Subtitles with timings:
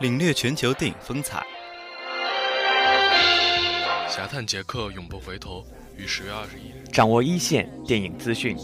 [0.00, 1.46] 领略全球电影风采。
[4.08, 5.62] 侠探杰克永不回头，
[5.94, 6.82] 于十月二十一日。
[6.90, 8.56] 掌握一线电影资讯。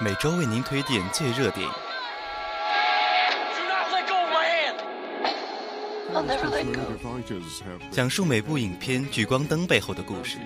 [0.00, 1.87] 每周为您推荐最热电影。
[7.90, 10.38] 讲述每部影片聚光灯背后的故事。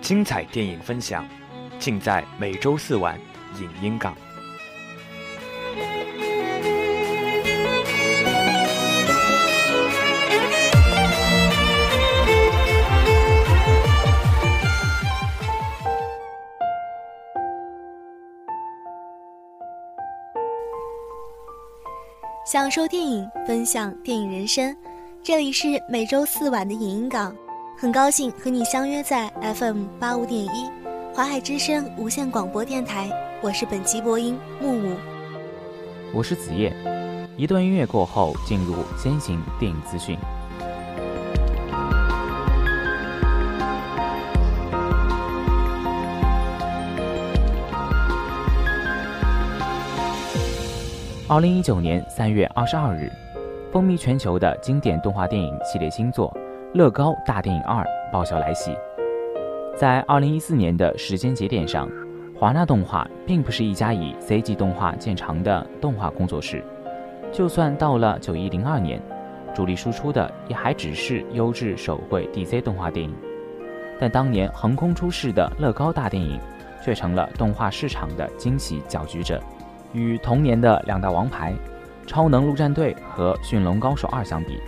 [0.00, 1.28] 精彩电影分享，
[1.78, 3.18] 尽在每周四晚
[3.60, 4.16] 影音港。
[22.46, 24.72] 享受电影，分享电影人生。
[25.20, 27.34] 这里是每周四晚的影音港，
[27.76, 30.70] 很高兴和你相约在 FM 八五点一
[31.12, 33.10] 华海之声无线广播电台。
[33.42, 34.94] 我是本期播音木木，
[36.14, 36.72] 我是子夜。
[37.36, 40.16] 一段音乐过后，进入先行电影资讯。
[51.28, 53.10] 二零一九年三月二十二日，
[53.72, 56.32] 风靡全球的经典动画电影系列新作
[56.72, 58.76] 《乐高大电影二》爆笑来袭。
[59.76, 61.90] 在二零一四年的时间节点上，
[62.38, 66.64] 华纳动画并不是一家以 CG 动画见长的动画工作室。
[67.32, 69.02] 就算到了九一零二年，
[69.52, 73.12] 主力输出的也还只是优质手绘 DC 动画电影。
[73.98, 76.38] 但当年横空出世的乐高大电影，
[76.84, 79.42] 却成了动画市场的惊喜搅局者。
[79.96, 81.54] 与同年的两大王牌
[82.06, 84.60] 《超能陆战队》和《驯龙高手二》相比，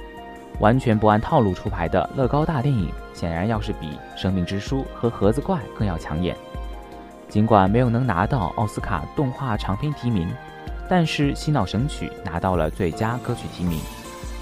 [0.58, 6.34] 完全不按套路出牌的乐高大电影，显然要是比《生命之书》和《盒子怪》更要抢眼。
[7.28, 10.26] 尽管没有能拿到奥斯卡动画长片提名，
[10.88, 13.78] 但是《洗脑神曲》拿到了最佳歌曲提名。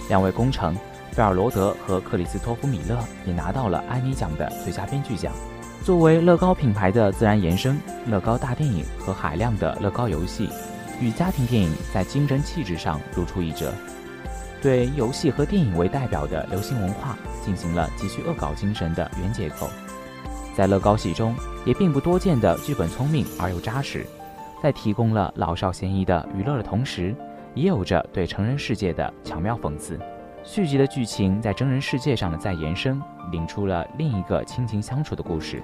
[0.09, 0.73] 两位功臣
[1.17, 5.33] 贝尔罗德和克里斯托弗米勒也拿到了艾米奖的最佳编剧奖。
[5.83, 7.77] 作为乐高品牌的自然延伸，
[8.07, 10.49] 乐高大电影和海量的乐高游戏。
[11.01, 13.73] 与家庭电影在精神气质上如出一辙，
[14.63, 19.69] 对游戏和电影为代表的流行文化进行了极具恶搞精神的原结构。
[20.55, 21.35] 在乐高系中，
[21.67, 24.07] 也并不多见的剧本聪明而又扎实，
[24.63, 27.15] 在提供了老少咸宜的娱乐的同时，
[27.55, 29.99] 也有着对成人世界的巧妙讽刺。
[30.43, 35.59] 续集的剧情在真人世界上的再延伸，领出了另一个亲情相处的故事；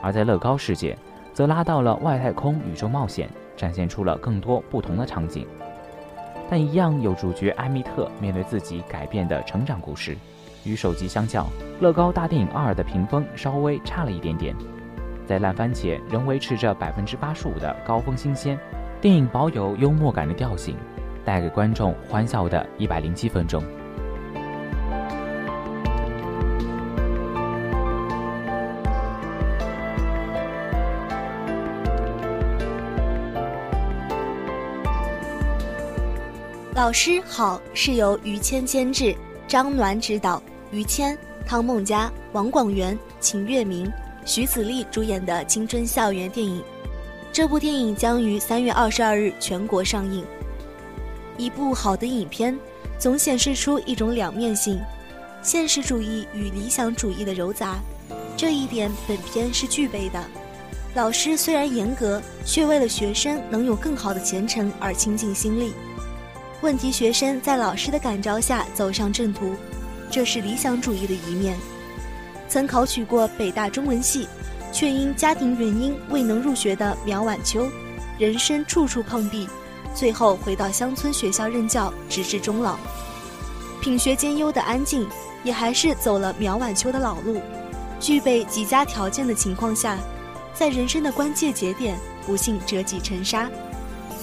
[0.00, 0.96] 而在乐高世界，
[1.34, 3.28] 则拉到了外太空宇宙冒险。
[3.56, 5.46] 展现出了更多不同的场景，
[6.50, 10.16] 但一样有主角艾米特面对自己改变的成长故事。
[10.64, 11.42] 与首集相较，
[11.80, 14.54] 《乐高大电影二》的评分稍微差了一点点。
[15.24, 18.58] 在烂番茄仍维持着百分之八十五的高峰新鲜，
[19.00, 20.76] 电影保有幽默感的调性，
[21.24, 23.62] 带给观众欢笑的一百零七分钟。
[36.86, 39.12] 老师好是由于谦监制，
[39.48, 43.90] 张暖执导，于谦、汤梦佳、王广元、秦月明、
[44.24, 46.62] 徐子立主演的青春校园电影。
[47.32, 50.24] 这部电影将于三月二十二日全国上映。
[51.36, 52.56] 一部好的影片，
[53.00, 54.78] 总显示出一种两面性，
[55.42, 57.80] 现实主义与理想主义的糅杂，
[58.36, 60.24] 这一点本片是具备的。
[60.94, 65.72] 老师虽然严格，却为了学生能有更好的前程而倾尽心力。
[66.62, 69.54] 问题学生在老师的感召下走上正途，
[70.10, 71.56] 这是理想主义的一面。
[72.48, 74.26] 曾考取过北大中文系，
[74.72, 77.68] 却因家庭原因未能入学的苗晚秋，
[78.18, 79.46] 人生处处碰壁，
[79.94, 82.78] 最后回到乡村学校任教，直至终老。
[83.82, 85.06] 品学兼优的安静，
[85.44, 87.40] 也还是走了苗晚秋的老路。
[88.00, 89.98] 具备极佳条件的情况下，
[90.54, 93.50] 在人生的关键节点，不幸折戟沉沙。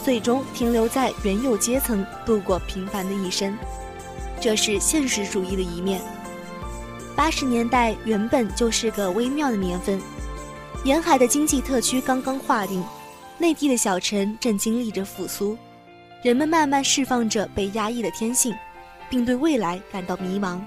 [0.03, 3.57] 最终停留在原有阶层，度过平凡的一生，
[4.41, 6.01] 这是现实主义的一面。
[7.15, 10.01] 八十年代原本就是个微妙的年份，
[10.83, 12.83] 沿海的经济特区刚刚划定，
[13.37, 15.57] 内地的小城正经历着复苏，
[16.21, 18.53] 人们慢慢释放着被压抑的天性，
[19.09, 20.59] 并对未来感到迷茫。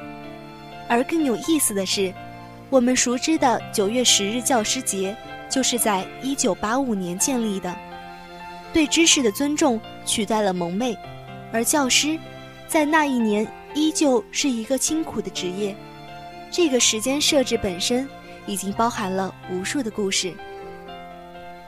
[0.89, 2.15] 而更有意思的是，
[2.71, 5.15] 我们熟知的九月十日教师节，
[5.51, 7.77] 就是在一九八五年建立的。
[8.77, 10.95] 对知识的尊重取代了蒙昧，
[11.51, 12.19] 而教师，
[12.69, 15.75] 在那一年依旧是一个清苦的职业。
[16.51, 18.07] 这个时间设置本身
[18.47, 20.35] 已经包含了无数的故事。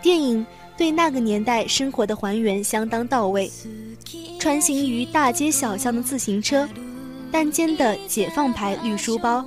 [0.02, 0.46] 电影
[0.76, 3.50] 对那个年代生活的还原相当到位，
[4.38, 6.68] 穿行于大街小巷的自行车，
[7.32, 9.42] 单肩的解放牌绿书包，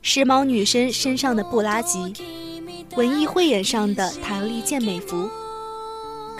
[0.00, 2.14] 时髦女生身上的布拉吉，
[2.96, 5.28] 文艺汇演上的弹力健美服，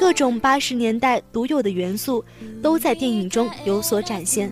[0.00, 2.24] 各种八十年代独有的元素
[2.62, 4.50] 都在电影中有所展现。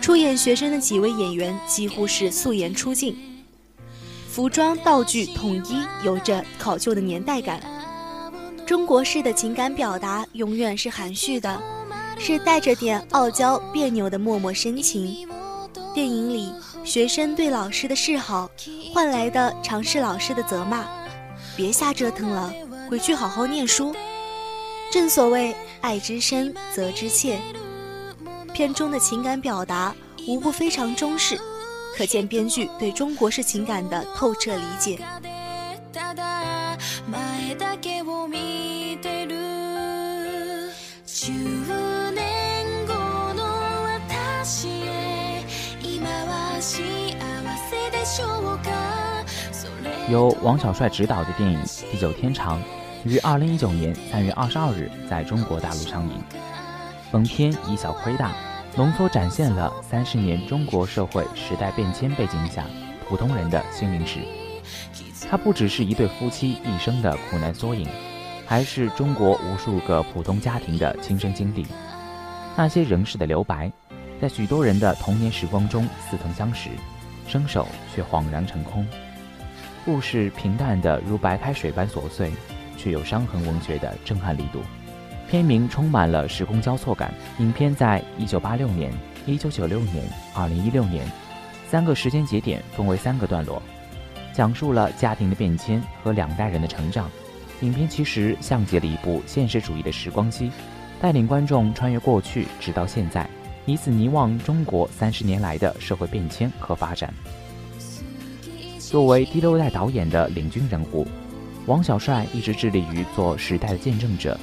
[0.00, 3.16] 出演学生的几位演员几乎是素颜出镜。
[4.30, 7.60] 服装道具统一，有着考究的年代感。
[8.64, 11.60] 中国式的情感表达永远是含蓄的，
[12.16, 15.28] 是带着点傲娇、别扭的默默深情。
[15.92, 16.52] 电影里，
[16.84, 18.48] 学生对老师的示好，
[18.94, 20.84] 换来的常是老师的责骂
[21.56, 22.52] ：“别瞎折腾了，
[22.88, 23.92] 回去好好念书。”
[24.90, 27.38] 正所谓爱之深，责之切。
[28.52, 29.94] 片中的情感表达
[30.26, 31.38] 无不非常中式。
[31.96, 34.98] 可见编剧对中国式情感的透彻理解。
[50.08, 51.58] 由王小帅执导的电影
[51.90, 52.60] 《地久天长》
[53.06, 56.22] 于二零一九年三月二十二日在中国大陆上映。
[57.10, 58.32] 本片以小窥大。
[58.78, 62.62] 浓缩展现了三十年中国社会时代变迁背景下
[63.08, 64.18] 普通人的心灵史。
[65.30, 67.88] 它不只是一对夫妻一生的苦难缩影，
[68.46, 71.64] 还是中国无数个普通家庭的亲身经历。
[72.54, 73.72] 那些人世的留白，
[74.20, 76.68] 在许多人的童年时光中似曾相识，
[77.26, 78.86] 伸手却恍然成空。
[79.86, 82.30] 故事平淡的如白开水般琐碎，
[82.76, 84.60] 却有伤痕文学的震撼力度。
[85.28, 87.12] 片名充满了时空交错感。
[87.38, 88.92] 影片在1986年、
[89.26, 91.10] 1996年、2016年
[91.68, 93.60] 三个时间节点分为三个段落，
[94.32, 97.10] 讲述了家庭的变迁和两代人的成长。
[97.62, 100.52] 影片其实像极了一部现实主义的时光机，
[101.00, 103.28] 带领观众穿越过去，直到现在，
[103.64, 107.12] 以此凝望中国三十年来的社会变迁和发展。
[108.78, 111.04] 作为第六代导演的领军人物，
[111.66, 114.38] 王小帅一直致力于做时代的见证者。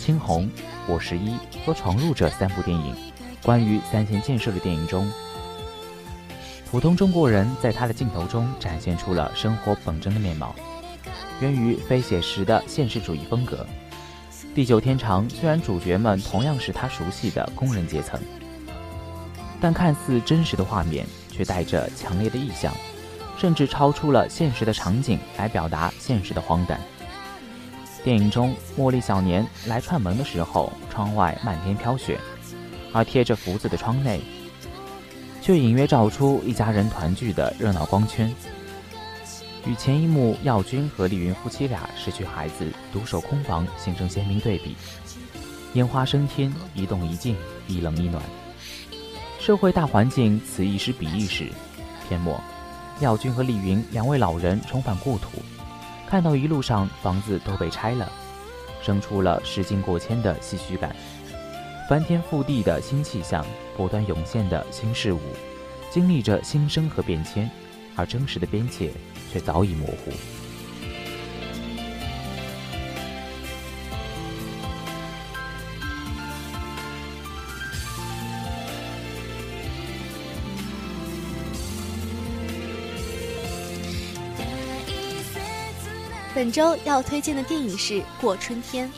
[0.04, 0.42] 《青红》
[0.88, 1.30] 《我十一》
[1.64, 2.96] 和《闯入者》三部电影，
[3.44, 5.08] 关于三线建设的电影中，
[6.68, 10.52] 普通中国人在他的镜头中展现出了生活本真的面貌，
[11.40, 13.64] 源于非写实的现实主义风格。
[14.54, 18.20] 《地久天长》虽然主角们同样是他熟悉的工人阶层，
[19.60, 22.74] 但看似真实的画面却带着强烈的意象，
[23.36, 26.80] 甚至超出了现实的场景来表达现实的荒诞。
[28.04, 32.18] 电影中，茉莉小年来串门的时候，窗外漫天飘雪，
[32.92, 34.20] 而贴着福字的窗内，
[35.40, 38.34] 却隐约照出一家人团聚的热闹光圈，
[39.64, 44.76] 与前一幕耀军和丽云夫妻俩失去孩子、独守空房形成鲜明对比。
[45.74, 47.36] 烟花升天，一动一静，
[47.68, 48.22] 一冷一暖。
[49.38, 51.48] 社会大环境此一时彼一时。
[52.08, 52.38] 片末，
[53.00, 55.30] 耀军和李云两位老人重返故土。
[56.06, 58.10] 看到一路上房子都被拆了，
[58.82, 60.94] 生出了时经过千的唏嘘感，
[61.88, 63.44] 翻天覆地的新气象，
[63.76, 65.20] 不断涌现的新事物，
[65.90, 67.50] 经历着新生和变迁，
[67.96, 68.90] 而真实的边界
[69.32, 70.12] 却早已模糊。
[86.42, 88.88] 本周要推荐的电影是《过春天》。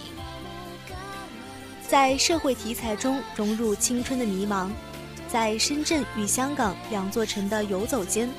[1.86, 4.70] 在社会题材中融入青春的迷茫，
[5.28, 8.30] 在深圳与香港两座城的游走间，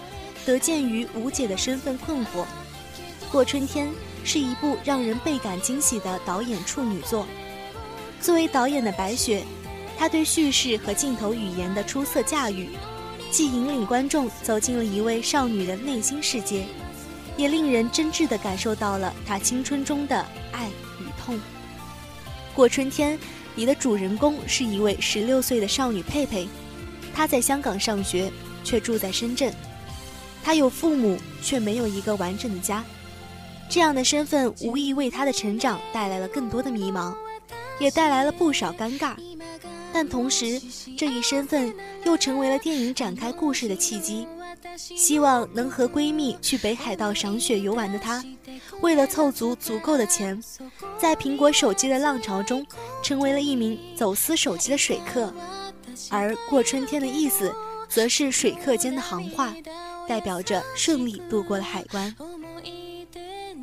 [0.43, 2.45] 得见于无解的身份困惑。
[3.31, 3.87] 《过春天》
[4.23, 7.27] 是一部让人倍感惊喜的导演处女作。
[8.19, 9.43] 作为导演的白雪，
[9.99, 12.69] 他对叙事和镜头语言的出色驾驭，
[13.29, 16.65] 既引领观众走进了一位少女的内心世界。
[17.37, 21.39] 也令人真挚地感受到了他青春中的爱与痛。
[22.53, 23.19] 过春天
[23.55, 26.47] 里的主人公是一位十六岁的少女佩佩，
[27.13, 28.31] 她在香港上学，
[28.63, 29.53] 却住在深圳。
[30.43, 32.83] 她有父母，却没有一个完整的家。
[33.67, 37.15] 这样的身份无疑为她的成长带来了更多的迷茫，
[37.79, 39.15] 也带来了不少尴尬。
[39.91, 40.61] 但同时，
[40.97, 41.73] 这一身份
[42.05, 44.27] 又成为了电影展开故事的契机。
[44.77, 48.23] 希望能和闺蜜去北海道赏雪游玩的她，
[48.81, 50.41] 为了凑足足够的钱，
[50.97, 52.65] 在苹果手机的浪潮中，
[53.01, 55.33] 成为了一名走私手机的水客。
[56.09, 57.53] 而过春天的意思，
[57.87, 59.53] 则是水客间的行话，
[60.07, 62.13] 代表着顺利度过了海关。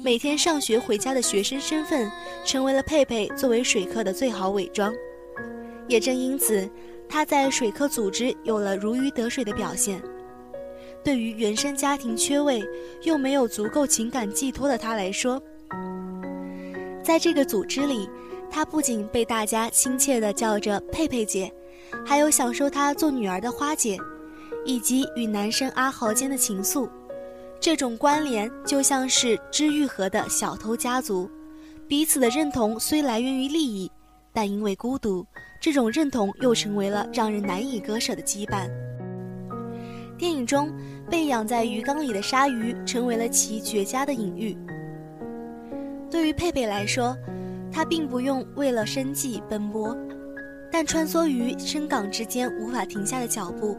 [0.03, 2.11] 每天上学回家的学生身份，
[2.45, 4.93] 成为了佩佩作为水客的最好伪装。
[5.87, 6.69] 也正因此，
[7.09, 10.03] 他在水客组织有了如鱼得水的表现。
[11.05, 12.63] 对于原生家庭缺位
[13.03, 15.43] 又没有足够情感寄托的他来说，
[17.03, 18.09] 在这个组织里，
[18.51, 21.53] 他不仅被大家亲切地叫着佩佩姐，
[22.07, 23.99] 还有享受她做女儿的花姐，
[24.65, 26.89] 以及与男生阿豪间的情愫。
[27.59, 31.29] 这种关联就像是知愈合的小偷家族，
[31.89, 33.91] 彼此的认同虽来源于利益，
[34.33, 35.27] 但因为孤独，
[35.61, 38.69] 这种认同又成为了让人难以割舍的羁绊。
[40.19, 40.73] 电影中，
[41.11, 44.57] 被养在鱼缸里的鲨鱼成为了其绝佳的隐喻。
[46.11, 47.17] 对于佩佩来说，
[47.71, 49.97] 他并不用为了生计奔波，
[50.71, 53.77] 但穿梭于深港之间无法停下的脚步，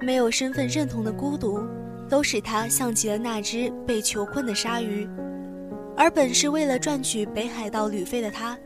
[0.00, 1.60] 没有身份认同的孤独，
[2.08, 5.08] 都使他像极了那只被囚困的鲨鱼。
[5.96, 8.58] 而本是为了赚取北海道旅费的他，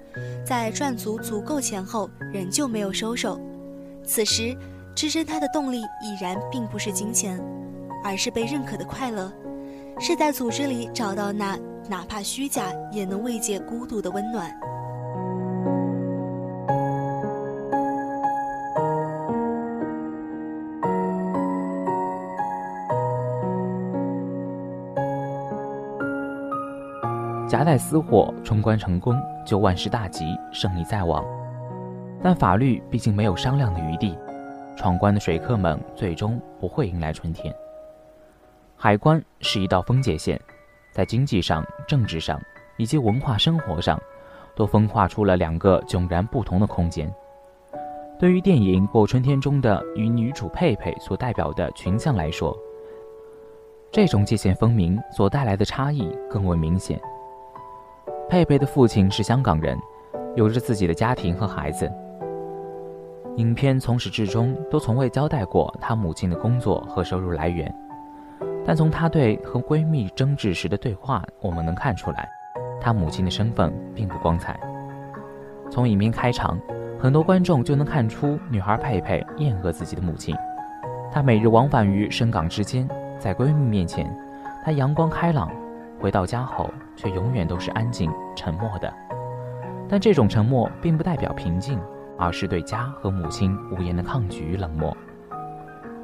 [0.45, 3.41] 在赚足足够钱后，仍旧没有收手。
[4.05, 4.57] 此时。
[4.97, 7.39] 支撑他的动力已然并不是金钱，
[8.05, 9.33] 而是被认可的快乐，
[9.99, 14.51] 是在组织里找到那哪怕虚假也能慰藉孤独的温暖。
[27.49, 31.25] 夹带私货冲关成功，就万事大吉，胜利在望。
[32.23, 34.19] 但法律毕竟没有商量的余地。
[34.77, 37.55] 闯关的水客们最终不会迎来春天。
[38.79, 40.41] 海关是一道分界线，
[40.93, 42.41] 在经济上、政治上
[42.77, 43.99] 以及文化生活上，
[44.55, 47.13] 都分化出了两个迥然不同的空间。
[48.19, 52.57] 对于电影《过春天》中的与女主佩佩所代表的群像来说，
[53.91, 57.01] 这种界限分明所带来的差异更为明显。
[58.29, 59.79] 佩佩的父亲是香港人，
[60.35, 61.91] 有着自己的家庭和孩子。
[63.37, 67.75] 影片从始至终都从未交代过他母亲的工作和收入来源，
[68.67, 72.29] 但从她对和闺蜜争执时的对话，我们能看出来，
[72.81, 74.59] 她母亲的身份并不光彩。
[75.71, 76.59] 从影片开场，
[76.99, 80.35] 很多观众就能看出女孩佩佩厌恶自己的母亲。
[81.13, 84.13] 她每日往返于深港之间，在闺蜜面前，
[84.65, 85.49] 她阳光开朗；
[86.01, 88.93] 回到家后，却永远都是安静沉默的。
[89.89, 91.81] 但这种沉默并不代表平静。
[92.19, 94.97] 而是对家和母亲无言的抗拒与冷漠，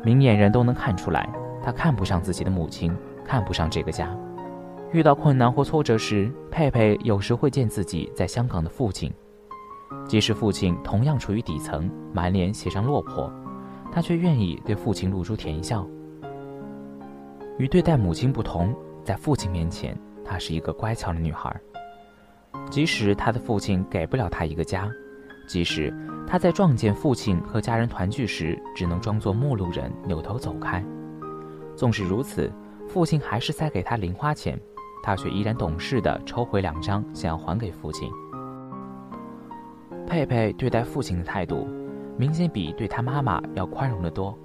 [0.04, 1.26] 明眼人都能看出来，
[1.62, 4.14] 他看不上自己的母亲，看不上这个家。
[4.92, 9.12] 遇到困难或挫折时，佩佩有时会见自己在香港的父亲，
[10.07, 13.33] 即使父亲同样处于底层，满脸写上落魄，
[13.90, 15.87] 他却愿意对父亲露出甜笑。
[17.59, 21.54] 与对待母亲不同，在父亲面前，她是一个乖巧的女孩，
[22.71, 24.90] 即使她的父亲给不了她一个家。
[25.49, 25.92] 即使
[26.26, 30.83] 他在撞见父亲和家人团聚时，只能装作陌路人，扭头走开。
[31.83, 32.49] 纵使如此，
[32.89, 34.57] 父亲还是塞给他零花钱，
[35.03, 38.09] 他却依然懂事的抽回两张，想要还给父亲。
[40.07, 41.67] 佩佩对待父亲的态度，
[42.17, 44.39] 明显比对他妈妈要宽容得多。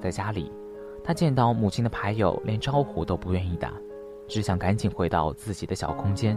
[0.00, 0.50] 在家里，
[1.04, 3.72] 他见到母亲的牌友，连招呼都不愿意打，
[4.26, 6.36] 只想赶紧回到自己的小空间，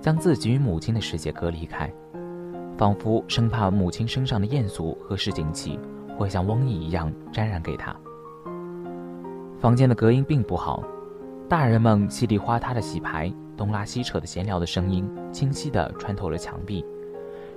[0.00, 1.92] 将自己与母亲的世界隔离开。
[2.78, 5.78] 仿佛生怕母亲身上的艳俗和市井气
[6.16, 7.94] 会像瘟疫一样沾染给他。
[9.64, 10.84] 房间的隔音并不好，
[11.48, 16.84] 大人们稀里哗啦的洗牌、东拉西扯的闲聊的声音清晰地穿透了墙壁，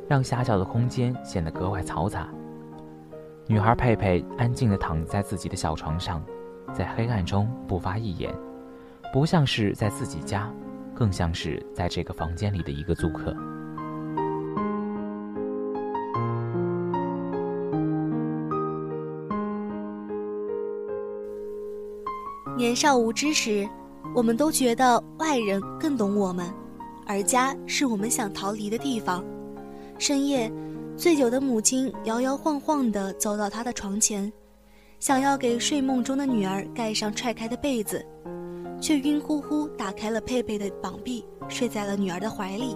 [0.07, 2.29] 让狭小的空间显得格外嘈杂。
[3.45, 6.23] 女孩佩佩安静地躺在自己的小床上，
[6.71, 8.33] 在黑暗中不发一言，
[9.11, 10.49] 不像是在自己家，
[10.95, 13.35] 更像是在这个房间里的一个租客。
[22.57, 23.69] 年少无知时，
[24.15, 26.51] 我们都觉得外人更懂我们，
[27.05, 29.23] 而家是我们想逃离的地方。
[29.99, 30.51] 深夜，
[30.97, 34.33] 醉酒的母亲摇摇晃晃地走到他的床前，
[34.99, 38.03] 想要给睡梦中的女儿盖上踹开的被子，
[38.81, 42.75] 却晕乎乎打开了佩佩的膀臂，睡在了女儿的怀里。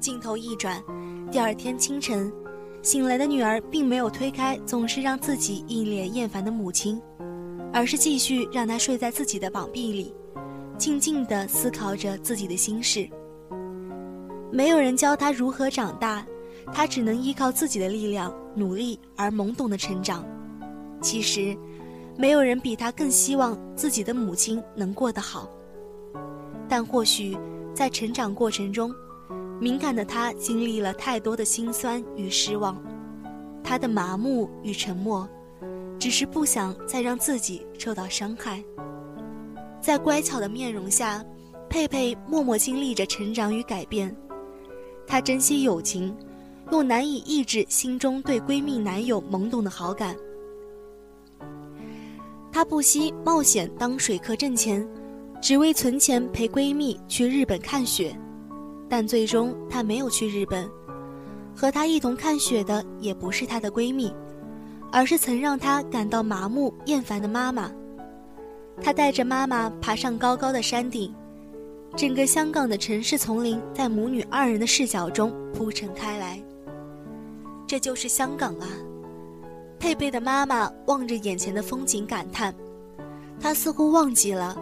[0.00, 0.82] 镜头一转，
[1.30, 2.32] 第二天清晨，
[2.80, 6.98] 醒来的女儿并没有推开总是让自己一脸厌烦的母亲。
[7.72, 10.14] 而是继续让他睡在自己的膀臂里，
[10.76, 13.08] 静静地思考着自己的心事。
[14.50, 16.26] 没有人教他如何长大，
[16.72, 20.24] 他只能依靠自己的力量，努力而懵懂的成长。
[21.00, 21.56] 其实，
[22.16, 25.48] 没有人比他更希望自己的母亲能过得好。
[26.68, 27.36] 但或许
[27.74, 28.92] 在成长过程中，
[29.60, 32.82] 敏感的他经历了太多的辛酸与失望，
[33.62, 35.28] 他的麻木与沉默，
[35.98, 38.62] 只是不想再让自己受到伤害。
[39.80, 41.24] 在乖巧的面容下，
[41.68, 44.14] 佩佩默默经历着成长与改变。
[45.06, 46.14] 她珍惜友情，
[46.70, 50.14] 又难以抑制心中对闺蜜男友懵懂的好感。
[52.52, 54.86] 她不惜冒险当水客挣钱，
[55.40, 58.14] 只为存钱陪闺蜜去日本看雪。
[58.88, 60.68] 但最终她没有去日本，
[61.54, 64.12] 和她一同看雪的也不是她的闺蜜，
[64.92, 67.70] 而是曾让她感到麻木厌烦的妈妈。
[68.82, 71.14] 她带着妈妈爬上高高的山顶。
[71.96, 76.38] 整个香港的城市丛林在母女二人的视角中铺陈开来。
[77.66, 78.68] 这就是香港啊！
[79.78, 82.54] 佩佩的妈妈望着眼前的风景感叹，
[83.40, 84.56] 她似乎忘记了，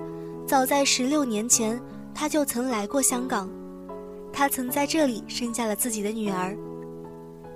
[0.46, 1.80] 早在十六年前，
[2.14, 3.50] 她就曾来过香港，
[4.32, 6.56] 她曾在这里生下了自己的女儿。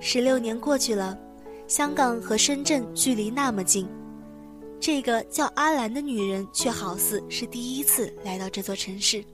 [0.01, 1.17] 十六年过去了，
[1.71, 3.89] 香港和深圳距离那么近，
[4.81, 9.25] 这个叫阿兰的女人却好似是第一次来到这座城市。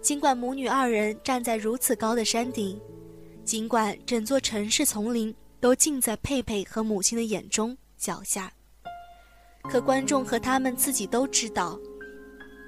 [0.00, 2.80] 尽管母女二人站在如此高的山顶，
[3.44, 8.50] 尽管整座城市丛林都尽在佩佩和母亲的眼中脚下，
[9.68, 11.78] 可观众和他们自己都知道，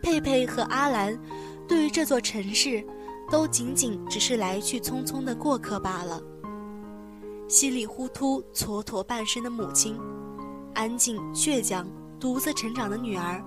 [0.02, 1.18] 佩佩和阿兰
[1.66, 2.84] 对于这座城市，
[3.30, 6.22] 都仅仅只是来去匆匆的过客罢了。
[7.48, 9.98] 稀里糊涂蹉跎半生的母亲，
[10.74, 11.88] 安静倔强
[12.20, 13.42] 独自成长的女儿，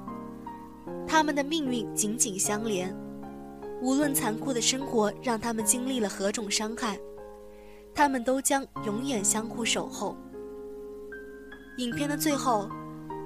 [1.08, 2.92] 他们的命运紧紧相连。
[3.80, 7.00] 无论残酷的生活让他们经历了何种伤害，
[7.94, 10.18] 他们都将永远相互守候。
[11.78, 12.68] 影片的最后，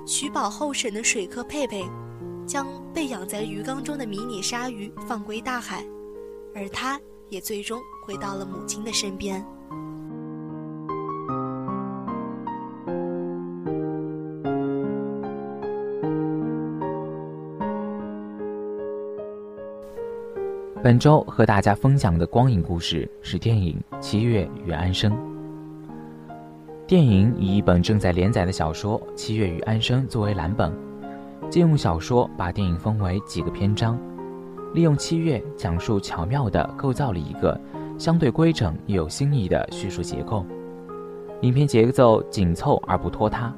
[0.06, 1.86] 取保候审的水客佩佩，
[2.46, 5.86] 将被养在鱼缸中的迷你鲨鱼放归大海，
[6.54, 7.00] 而他
[7.30, 9.46] 也最终回到了母亲的身边。
[20.86, 25.12] 本周和大家分享的光影故事是电影《七月与安生》。
[26.86, 30.72] 电影以一本正在连载的小说《七月与安生》作为蓝本，
[31.50, 33.98] 借用小说把电影分为几个篇章，
[34.76, 37.60] 利用七月讲述巧妙地构造了一个
[37.98, 40.46] 相对规整又有新意的叙述结构。
[41.42, 43.52] 影片节奏紧凑而不拖沓，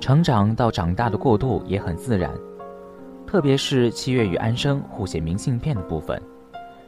[0.00, 2.30] 成长到长大的过渡也很自然。
[3.34, 6.22] 特别是七月与安生互写明信片的部分，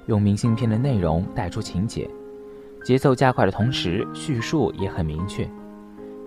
[0.07, 2.09] 用明信片的内容带出情节，
[2.85, 5.45] 节奏加快的同时，叙述也很明确，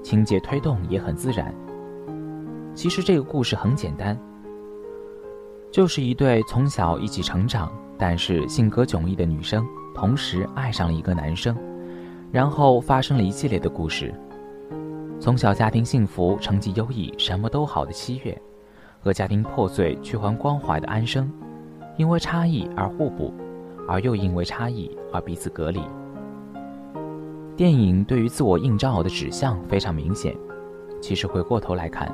[0.03, 1.55] 情节推动也很自然。
[2.75, 4.19] 其实这个故事很简单，
[5.71, 11.55] 就是一对从小一起成长，但是性格迥异的女生，同时爱上了一个男生，
[12.29, 14.13] 然后发生了一系列的故事。
[15.17, 18.38] 从小家庭幸福、成绩优异、什么都好的七月。
[19.01, 21.31] 和家庭破碎去还关怀的安生，
[21.97, 23.33] 因为差异而互补，
[23.88, 25.81] 而又因为差异而彼此隔离。
[27.55, 30.35] 电影对于自我映照的指向非常明显。
[31.01, 32.13] 其实回过头来看，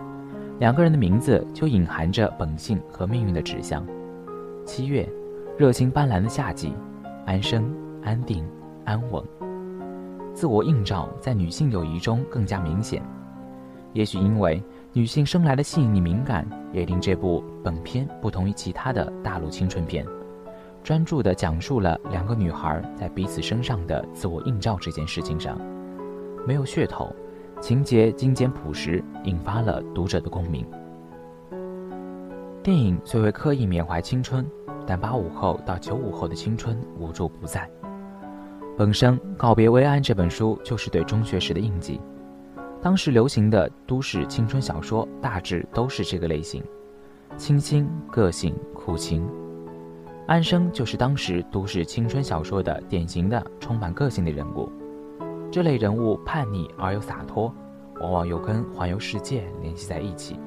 [0.59, 3.83] 两个人的名字就隐含着本性和命运的指向。
[4.63, 5.07] 七月，
[5.57, 6.69] 热情斑斓的夏季；
[7.25, 7.65] 安生，
[8.03, 8.47] 安定
[8.83, 9.23] 安稳。
[10.33, 13.01] 自我映照在女性友谊中更加明显。
[13.93, 14.61] 也许因为。
[14.95, 20.05] 女性生来的细腻敏感，也令这部本片不同于其他的大陆青春片，
[20.81, 25.59] 专注地讲述了两个女孩在彼此身上的自我映照这件事情上，
[26.47, 27.13] 没有噱头，
[27.59, 30.65] 情节精简朴实，引发了读者的共鸣。
[32.63, 34.49] 电影虽未刻意缅怀青春，
[34.87, 37.69] 但八五后到九五后的青春无处不在。
[38.77, 41.99] 本身《告别薇安》这本书就是对中学时的印记。
[42.85, 46.63] 当时流行的都市青春小说大致都是这个类型，
[47.35, 49.27] 清新、个性、苦情。
[50.27, 54.71] 安生就是当时都市青春小说的典型的充满个性的人物。
[55.51, 57.51] 这类人物叛逆而又洒脱，
[58.01, 60.39] 往往又跟环游世界联系在一起。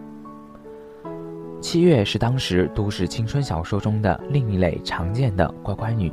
[1.61, 6.13] 七月是当时都市青春小说中的另一类常见的乖乖女，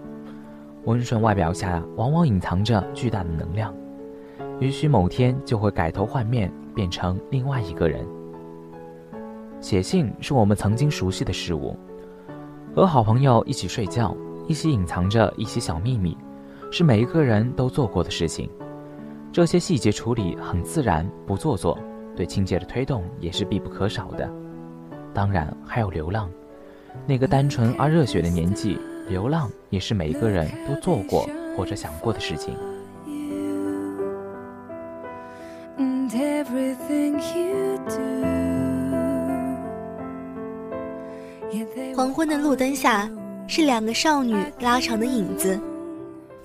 [0.86, 3.72] 温顺外表下往往隐藏着巨大的能量。
[4.60, 8.06] 也许某天就会改头换面，变成另外一个人。
[9.60, 11.76] 写信是我们曾经熟悉的事物，
[12.74, 14.16] 和好朋友一起睡觉，
[14.48, 16.18] 一起隐藏着一些小秘密，
[16.72, 18.50] 是每一个人都做过的事情。
[19.32, 21.78] 这些细节处理很自然，不做作，
[22.16, 24.30] 对情节的推动也是必不可少的。
[25.14, 26.30] 当然还有流浪，
[27.06, 32.54] 那个单纯而热血的年纪，流浪也是每一个人都做过或者想过的事情。
[41.96, 43.10] 黄昏的路灯下，
[43.48, 45.60] 是两个少女拉长的影子，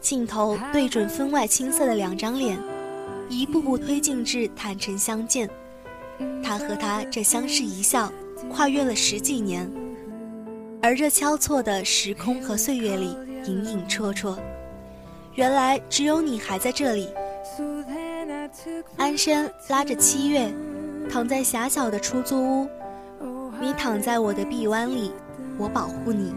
[0.01, 2.59] 镜头对准分外青涩的两张脸，
[3.29, 5.49] 一步步推进至坦诚相见。
[6.43, 8.11] 他和她这相视一笑，
[8.51, 9.71] 跨越了十几年，
[10.81, 14.37] 而这交错的时空和岁月里，隐隐绰绰，
[15.35, 17.09] 原来只有你还在这里。
[18.97, 20.53] 安生拉着七月，
[21.11, 22.69] 躺在狭小的出租屋。
[23.61, 25.13] 你躺在我的臂弯里，
[25.59, 26.35] 我保护你。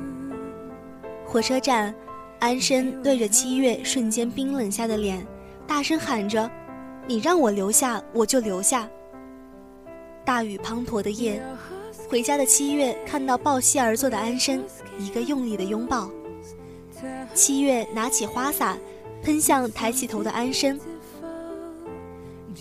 [1.26, 1.93] 火车站，
[2.39, 5.26] 安生对着七月瞬间冰冷下的脸，
[5.65, 6.49] 大声喊着
[7.08, 8.88] ：“你让我留下，我就留下。”
[10.26, 11.41] 大雨滂沱的夜，
[12.10, 14.63] 回家的七月看到抱膝而坐的安生，
[14.99, 16.10] 一个用力的拥抱。
[17.34, 18.78] 七月拿起花洒，
[19.23, 20.80] 喷向抬起头的安生。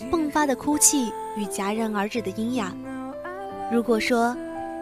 [0.09, 2.73] 迸发的哭泣与戛然而止的阴哑。
[3.71, 4.35] 如果说，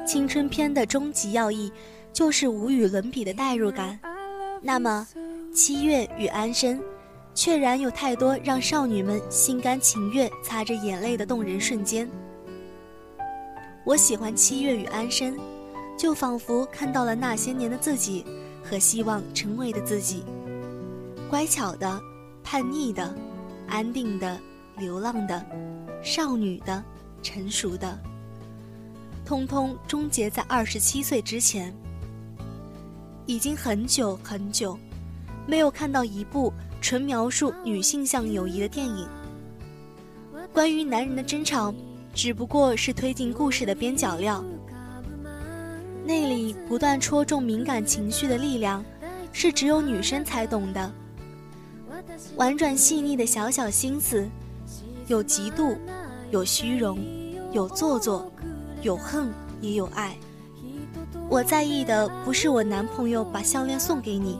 [0.06, 1.71] 青春片的终极要义，
[2.12, 4.00] 就是无与伦比的代入感。
[4.62, 5.08] 那么，
[5.54, 6.82] 七月与安生，
[7.34, 12.10] 确然有太多让少女们心甘情愿擦着眼泪的动人瞬间。
[13.84, 15.38] 我喜欢七月与安生，
[15.97, 18.26] 就仿佛看到了那些年的自己
[18.63, 20.24] 和希望成为的自己。
[21.30, 22.00] 乖巧的，
[22.43, 23.15] 叛逆的，
[23.67, 24.39] 安定的，
[24.82, 25.46] 流浪的，
[26.02, 26.84] 少女的，
[27.22, 27.98] 成熟的。
[29.24, 31.72] 通通终结在二十七岁之前。
[33.28, 34.78] 已经很久很久，
[35.46, 39.08] 没有看到一部纯描述女性向友谊的电影。
[40.52, 41.74] 关于男人的争吵，
[42.13, 44.44] 只不过是推进故事的边角料。
[46.04, 48.84] 那里不断戳中敏感情绪的力量，
[49.32, 50.91] 是只有女生才懂的。
[52.36, 54.28] 婉转细腻的小小心思，
[55.12, 55.76] 有嫉妒，
[56.30, 56.97] 有虚荣，
[57.52, 58.32] 有做作。
[58.82, 59.28] 有恨
[59.60, 60.15] 也有爱，
[61.30, 64.39] 我在意的不是我男朋友把项链送给你，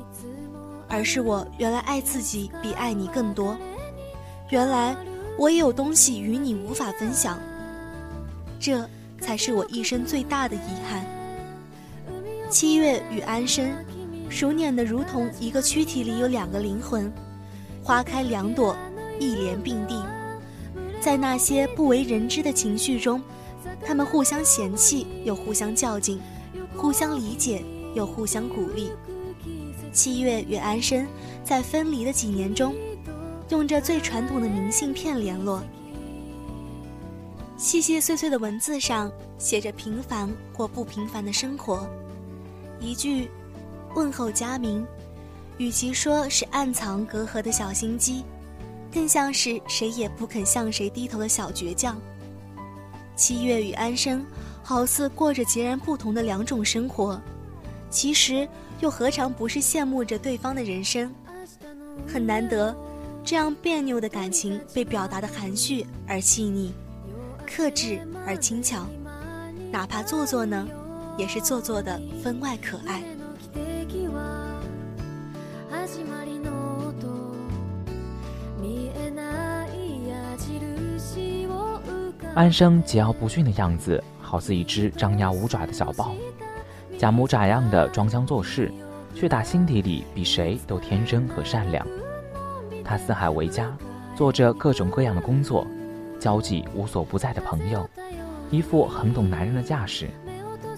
[0.88, 3.55] 而是我原来爱自己比爱你更多，
[4.49, 4.95] 原来
[5.38, 7.38] 我也有东西与你无法分享，
[8.60, 11.05] 这才是我一生最大的遗憾。
[12.49, 13.69] 七月与安生，
[14.27, 17.12] 熟稔的如同一个躯体里有两个灵魂，
[17.84, 18.75] 花开两朵，
[19.19, 20.01] 一莲并蒂，
[21.02, 23.22] 在那些不为人知的情绪中。
[23.86, 26.20] 他们互相嫌弃，又互相较劲；
[26.78, 27.64] 互相理解，
[27.96, 28.92] 又互相鼓励。
[29.92, 31.06] 七月与安生
[31.44, 32.76] 在分离的几年中，
[33.50, 35.62] 用着最传统的明信片联络。
[37.58, 41.88] 细细碎碎的文字上写着平凡或不平凡的生活，
[42.80, 43.30] 一句
[43.94, 44.86] 问候佳明，
[45.58, 48.24] 与其说是暗藏隔阂的小心机，
[48.91, 51.99] 更像是谁也不肯向谁低头的小倔强。
[53.15, 54.25] 七月与安生，
[54.63, 57.21] 好似过着截然不同的两种生活，
[57.89, 58.47] 其实
[58.80, 61.13] 又何尝不是羡慕着对方的人生？
[62.08, 62.75] 很难得，
[63.23, 66.73] 这样别扭的感情被表达的含蓄而细腻，
[67.45, 68.88] 克制而轻巧，
[69.71, 70.67] 哪怕做作呢，
[71.17, 73.04] 也是做作的分外可爱。
[82.34, 86.15] 安生桀骜不驯的样子，好似一只张牙舞爪的小豹，
[86.98, 88.72] 假模假样的装腔作势，
[89.13, 91.86] 却打心底里比谁都天真和善良。
[92.86, 93.76] 他四海为家，
[94.15, 95.67] 做着各种各样的工作，
[96.22, 97.86] 交际无所不在的朋友，
[98.50, 100.10] 一副很懂男人的架势，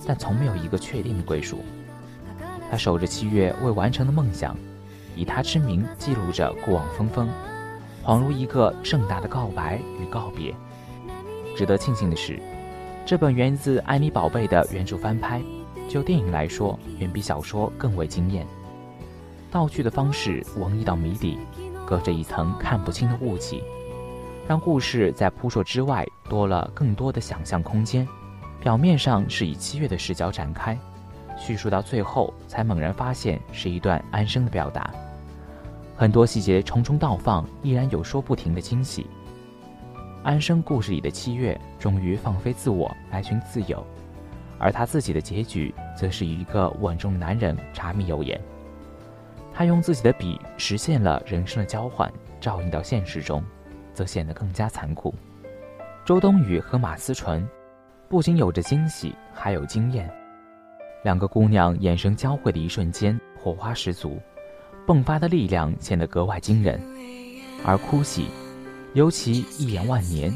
[0.07, 1.59] 但从没有一个确定的归属。
[2.71, 4.57] 他守着七月未完成的梦想，
[5.15, 7.29] 以他之名记录着过往风风，
[8.03, 10.51] 恍如一个盛大的告白与告别。
[11.55, 12.39] 值得庆幸的是，
[13.05, 15.41] 这本源自《爱你宝贝》的原著翻拍，
[15.87, 18.45] 就电影来说，远比小说更为惊艳。
[19.51, 21.37] 道具的方式文艺到谜底，
[21.85, 23.63] 隔着一层看不清的雾气，
[24.47, 28.07] 让故事在扑朔之外多了更多的想象空间。
[28.59, 30.77] 表面上是以七月的视角展开，
[31.37, 34.89] 叙述到最后才猛然发现是一段安生的表达。
[35.95, 39.05] 很多细节重重倒放，依然有说不停的惊喜。
[40.23, 43.85] 安生故事里的七月终于放飞自我来寻自由，
[44.57, 48.39] 而他自己的结局则是一个稳重的男人柴米油盐。
[49.53, 52.09] 他用自己的笔实现了人生的交换，
[52.39, 53.43] 照应到现实中，
[53.93, 55.13] 则显得更加残酷。
[56.05, 57.45] 周冬雨和马思纯，
[58.07, 60.09] 不仅有着惊喜，还有惊艳。
[61.03, 64.21] 两个姑娘眼神交汇的一瞬间，火花十足，
[64.87, 66.81] 迸发的力量显得格外惊人。
[67.65, 68.27] 而哭戏，
[68.93, 70.31] 尤其一眼万年，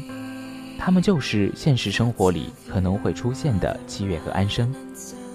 [0.78, 4.74] 他们就是现实生活里可能会出现的七月和安生，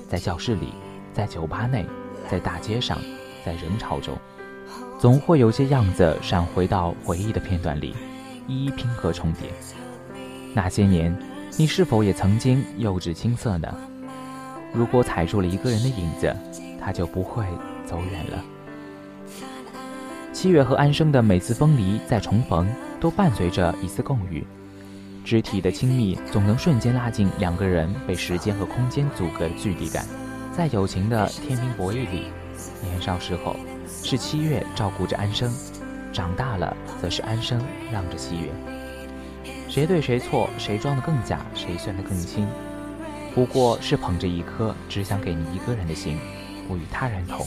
[0.10, 0.74] 在教室里，
[1.14, 1.86] 在酒吧内，
[2.30, 2.98] 在大街上，
[3.46, 4.18] 在人潮中，
[5.00, 7.96] 总会有些样子闪回到回忆的片段里，
[8.46, 9.50] 一一拼合重叠。
[10.54, 11.18] 那些年，
[11.58, 13.74] 你是否也曾经幼稚青涩呢？
[14.74, 16.36] 如果踩住了一个人的影子，
[16.78, 17.46] 他就不会
[17.86, 18.44] 走远了。
[20.34, 22.68] 七月和安生的每次分离再重逢，
[23.04, 24.48] 都伴随着一丝共语，
[25.26, 30.06] 肢体的亲密总能瞬间拉近两个人被时间和空间阻隔的距离感。
[30.56, 32.28] 在友情的天平博弈里，
[32.82, 35.54] 年少时候是七月照顾着安生，
[36.14, 37.62] 长大了则是安生
[37.92, 38.48] 让着七月。
[39.68, 42.48] 谁对谁错，谁装得更假，谁算得更清。
[43.36, 46.18] 不过是捧着一颗只想给你一个人的心，
[46.70, 47.46] 不与他人同。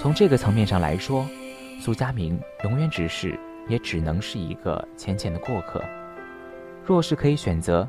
[0.00, 1.24] 从这个层面上来说，
[1.80, 3.38] 苏佳明永远只是，
[3.70, 5.82] 也只能是一个浅浅的过客。
[6.84, 7.88] 若是可以选择，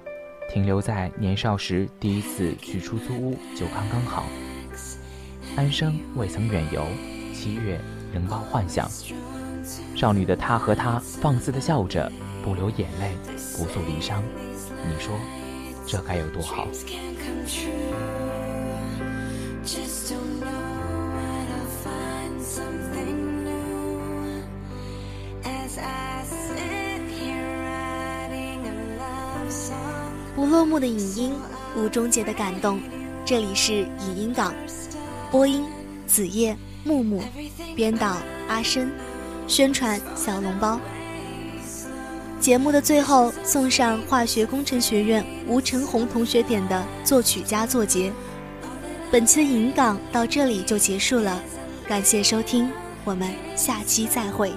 [0.50, 4.24] 停留在年少时第一次去出租屋就刚刚好。
[5.58, 6.86] 安生未曾远游，
[7.34, 7.82] 七月
[8.14, 8.88] 仍抱幻想。
[9.96, 12.12] 少女的她和他放肆的笑着，
[12.44, 13.12] 不流眼泪，
[13.58, 14.22] 不诉离殇。
[14.88, 15.14] 你说？
[15.88, 16.68] 这该有多好！
[30.42, 31.34] 不落幕的影音，
[31.78, 32.80] 无终结的感动。
[33.24, 34.52] 这里是影音港，
[35.30, 35.64] 播音：
[36.08, 37.22] 子夜、木木，
[37.76, 38.92] 编导：阿深，
[39.48, 40.80] 宣传：小笼包。
[42.40, 48.12] 节目的最后，送上化学工程学院吴成红同学点的作曲家作结。
[49.12, 51.40] 本期的引港到这里就结束了，
[51.88, 52.68] 感谢收听，
[53.04, 54.52] 我们下期再会。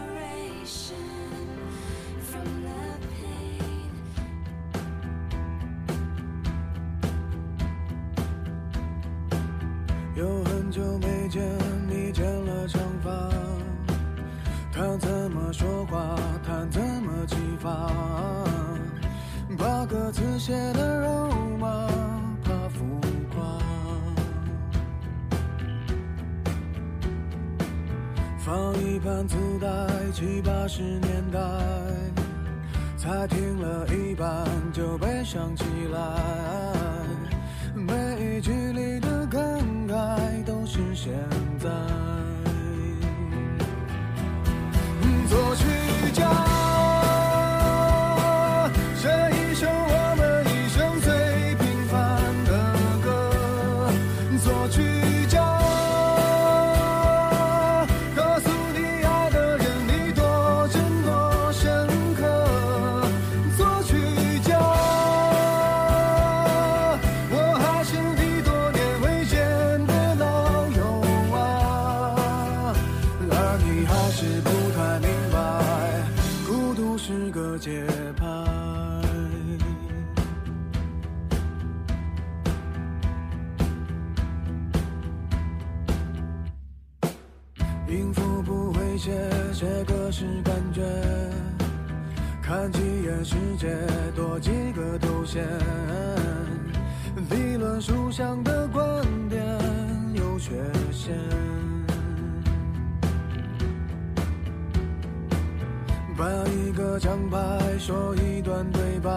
[108.54, 109.10] 段对白，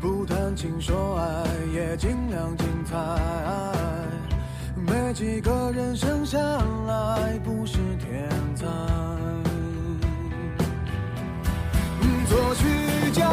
[0.00, 2.96] 不谈情说爱，也尽量精彩。
[4.76, 8.66] 没几个人生下来不是天才。
[12.28, 13.28] 作曲家，